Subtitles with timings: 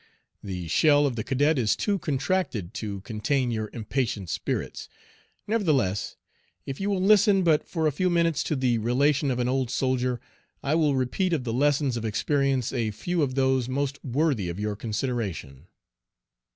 [0.41, 4.89] The shell of the cadet is too contracted to contain your impatient spirits.
[5.45, 6.15] Nevertheless,
[6.65, 9.69] if you will listen but for a few minutes to the relation of an old
[9.69, 10.19] soldier,
[10.63, 14.59] I will repeat of the lessons of experience a few of those most worthy of
[14.59, 15.67] your consideration.